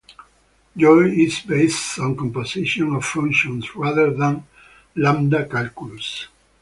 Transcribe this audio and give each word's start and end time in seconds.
Joy 0.75 1.11
is 1.11 1.41
based 1.41 1.99
on 1.99 2.17
composition 2.17 2.95
of 2.95 3.05
functions 3.05 3.75
rather 3.75 4.11
than 4.11 4.47
lambda 4.95 5.47
calculus. 5.47 6.25